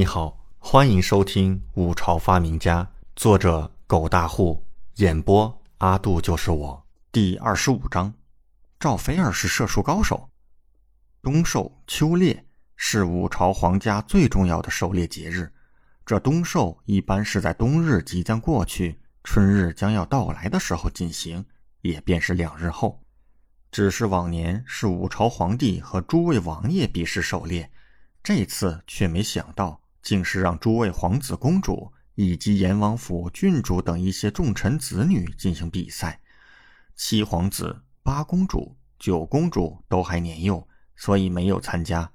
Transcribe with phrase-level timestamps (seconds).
[0.00, 2.82] 你好，欢迎收听《五朝发明家》，
[3.16, 6.82] 作者狗大户，演播阿杜就是我。
[7.12, 8.10] 第二十五章，
[8.78, 10.30] 赵飞儿是射术高手。
[11.20, 12.42] 冬狩、秋猎
[12.76, 15.52] 是五朝皇家最重要的狩猎节日。
[16.06, 21.44] 这冬狩一般是在冬日即将过去、春日将要到来的时候进行，
[21.82, 22.98] 也便是两日后。
[23.70, 27.70] 只是往年是五朝皇帝和诸位王爷比试狩猎，
[28.22, 29.78] 这次却没想到。
[30.02, 36.20] 竟是让诸位皇子、公主以及阎王府郡主等一些重臣子女进行比赛。
[36.96, 42.12] 七皇子、八公主、九公主都还年幼，所以没有参加。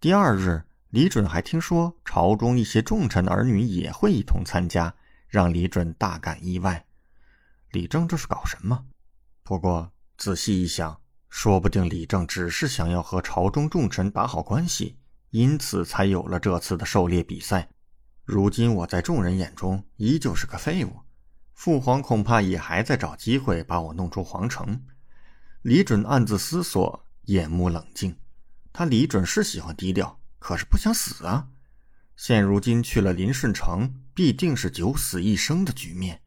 [0.00, 4.94] 第二日，李准还听说朝中一些重臣儿女也会一同参加，
[5.26, 6.86] 让李准大感意外。
[7.72, 8.86] 李正这是搞什么？
[9.42, 14.99] 不过仔细一想，说不定李正只是想要和朝中重臣打好关系。
[15.30, 17.68] 因此才有了这次的狩猎比赛。
[18.24, 21.00] 如今我在众人眼中依旧是个废物，
[21.54, 24.80] 父皇恐怕也还在找机会把我弄出皇城。
[25.62, 28.16] 李准暗自思索，眼目冷静。
[28.72, 31.48] 他李准是喜欢低调，可是不想死啊！
[32.16, 36.20] 现如今去了林顺城，必定是九死一生的局面。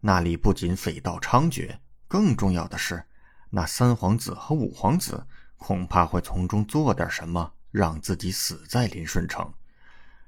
[0.00, 3.04] 那里不仅匪盗猖獗，更重要的是，
[3.50, 7.52] 那三皇子和五皇子恐怕会从中做点什么。
[7.70, 9.52] 让自己死在林顺城，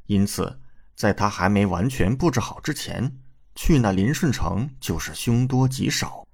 [0.07, 0.61] 因此，
[0.95, 3.19] 在他还没完全布置好之前，
[3.55, 6.27] 去那林顺城就是凶多吉少。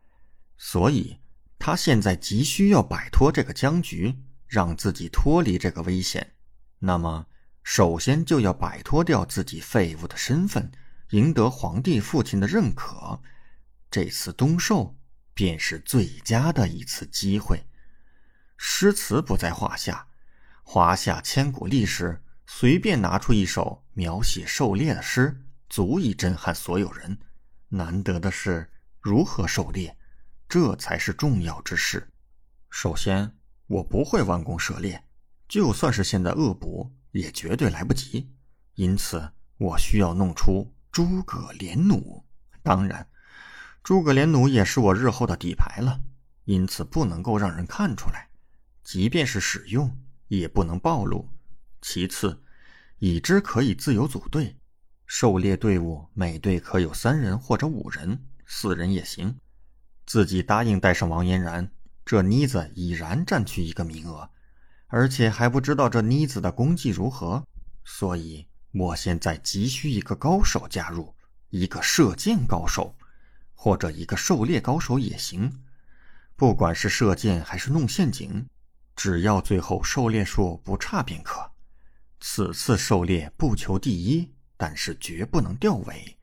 [0.56, 1.18] 所以，
[1.58, 6.34] 他现在急需要摆脱这个僵局，让自己脱离这个危险。
[6.80, 7.26] 那么，
[7.62, 10.70] 首先就要摆脱掉自己废物的身份，
[11.10, 13.20] 赢得皇帝父亲的认可。
[13.90, 14.96] 这次冬狩
[15.32, 17.64] 便是最佳的一次机会。
[18.56, 20.07] 诗词不在话下。
[20.70, 25.34] 华夏千古历史，随便拿出一首描写狩猎的诗，
[25.70, 27.18] 足以震撼所有人。
[27.70, 29.96] 难得的是，如何狩猎，
[30.46, 32.06] 这才是重要之事。
[32.68, 33.34] 首先，
[33.66, 35.02] 我不会弯弓射猎，
[35.48, 38.30] 就算是现在恶补，也绝对来不及。
[38.74, 39.26] 因此，
[39.56, 42.22] 我需要弄出诸葛连弩。
[42.62, 43.08] 当然，
[43.82, 45.98] 诸葛连弩也是我日后的底牌了，
[46.44, 48.28] 因此不能够让人看出来。
[48.84, 49.98] 即便是使用。
[50.28, 51.28] 也不能暴露。
[51.82, 52.42] 其次，
[52.98, 54.56] 已知可以自由组队，
[55.06, 59.36] 狩猎队伍每队可有三人或者五人，四人也行。
[60.06, 61.70] 自己答应带上王嫣然，
[62.04, 64.30] 这妮子已然占据一个名额，
[64.86, 67.46] 而且还不知道这妮子的功绩如何，
[67.84, 71.14] 所以我现在急需一个高手加入，
[71.50, 72.96] 一个射箭高手，
[73.54, 75.62] 或者一个狩猎高手也行。
[76.36, 78.46] 不管是射箭还是弄陷阱。
[78.98, 81.52] 只要最后狩猎数不差便可。
[82.18, 86.18] 此次狩猎不求第一，但是绝不能掉尾。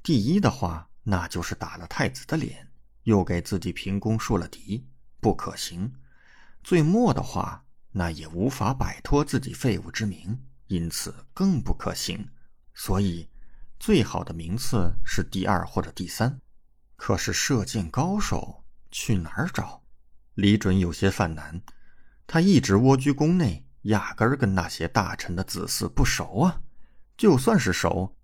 [0.00, 2.70] 第一的话，那就是打了太子的脸，
[3.02, 4.86] 又给自己凭功树了敌，
[5.18, 5.92] 不可行。
[6.62, 12.24] 最末的话，那也无法摆脱自己废物之名，因此更不可行。
[12.72, 13.28] 所以，
[13.80, 16.40] 最好的名次是第二或者第三。
[16.94, 18.62] 可是射箭高手
[18.92, 19.82] 去哪儿找？
[20.34, 21.60] 李准有些犯难。
[22.32, 26.60] 他一直蜗居宫内，压根儿跟那些大臣的子嗣不熟啊。
[27.16, 28.14] 就算是熟，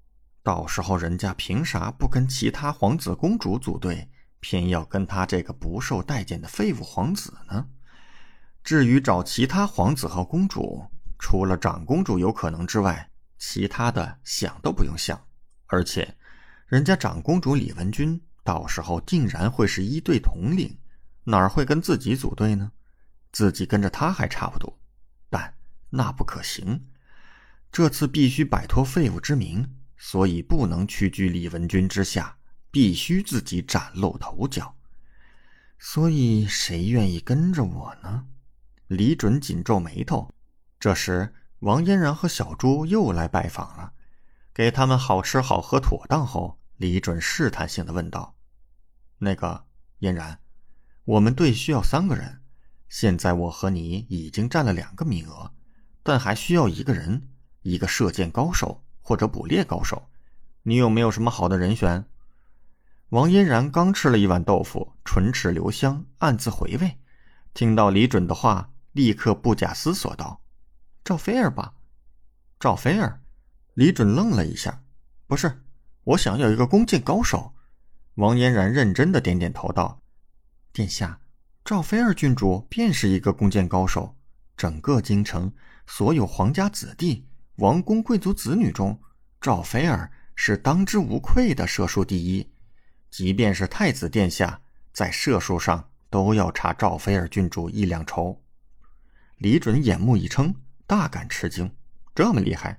[0.44, 4.08] 到时候人家凭啥不跟其他皇子公主组队，
[4.38, 7.66] 偏要跟他这个不受待见的废物皇子呢？
[8.62, 10.86] 至于找其他皇子和公主，
[11.18, 15.20] 除了长公主有可能之外，其他的想都不用想。
[15.66, 16.16] 而且，
[16.68, 20.78] 人家长公主李文君到时候定然会是一队统领，
[21.24, 22.70] 哪儿会跟自己组队呢？
[23.32, 24.78] 自己跟着他还差不多，
[25.28, 25.54] 但
[25.90, 26.86] 那不可行。
[27.70, 32.38] 这次必须摆脱废物之名，所以不能屈居李文君之下，
[32.70, 34.76] 必须自己崭露头角。
[35.78, 38.26] 所以谁愿意跟着我呢？
[38.86, 40.32] 李准紧皱眉头。
[40.80, 43.92] 这时，王嫣然和小朱又来拜访了。
[44.54, 48.36] 给他们好吃好喝妥当后，李准试探性的问道
[49.18, 49.66] ：“那个
[49.98, 50.40] 嫣然，
[51.04, 52.40] 我们队需要三个人。”
[52.88, 55.50] 现在我和你已经占了两个名额，
[56.02, 57.28] 但还需要一个人，
[57.62, 60.08] 一个射箭高手或者捕猎高手。
[60.62, 62.04] 你有没有什么好的人选？
[63.10, 66.98] 王嫣然刚吃了一碗豆腐，唇齿留香，暗自回味。
[67.54, 70.40] 听到李准的话，立刻不假思索道
[71.04, 71.74] ：“赵菲儿吧。”
[72.58, 73.20] 赵菲儿。
[73.74, 74.82] 李准愣了一下
[75.26, 75.62] ：“不是，
[76.02, 77.52] 我想要一个弓箭高手。”
[78.16, 80.00] 王嫣然认真的点点头道
[80.72, 81.20] ：“殿下。”
[81.66, 84.14] 赵菲儿郡主便是一个弓箭高手，
[84.56, 85.52] 整个京城
[85.88, 87.26] 所有皇家子弟，
[87.56, 88.96] 王公贵族子女中，
[89.40, 92.48] 赵菲儿是当之无愧的射术第一。
[93.10, 94.60] 即便是太子殿下，
[94.92, 98.40] 在射术上都要差赵菲儿郡主一两筹。
[99.38, 100.54] 李准眼目一撑，
[100.86, 101.68] 大感吃惊：
[102.14, 102.78] 这么厉害！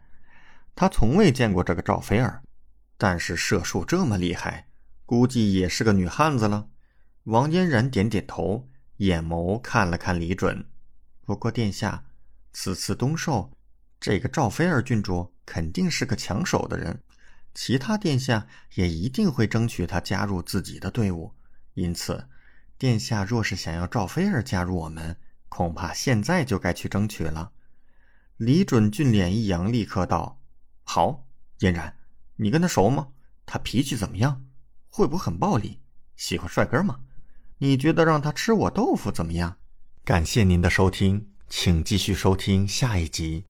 [0.73, 2.41] 他从未见过这个赵菲儿，
[2.97, 4.69] 但是射术这么厉害，
[5.05, 6.69] 估计也是个女汉子了。
[7.25, 10.65] 王嫣然点点头，眼眸看了看李准。
[11.25, 12.05] 不过殿下，
[12.53, 13.51] 此次东狩，
[13.99, 17.03] 这个赵菲儿郡主肯定是个抢手的人，
[17.53, 21.33] 其他殿下也一定会争取她加入自己的队伍。
[21.73, 22.27] 因此，
[22.77, 25.17] 殿下若是想要赵菲儿加入我们，
[25.49, 27.51] 恐怕现在就该去争取了。
[28.37, 30.41] 李准俊脸一扬，立刻道。
[30.83, 31.27] 好，
[31.59, 31.97] 嫣然，
[32.35, 33.09] 你跟他熟吗？
[33.45, 34.45] 他脾气怎么样？
[34.89, 35.81] 会不会很暴力？
[36.15, 36.99] 喜欢帅哥吗？
[37.59, 39.57] 你觉得让他吃我豆腐怎么样？
[40.03, 43.45] 感谢您的收听，请继续收听下一集。